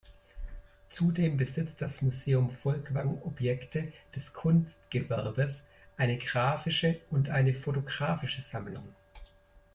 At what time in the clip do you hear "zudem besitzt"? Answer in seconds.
0.89-1.79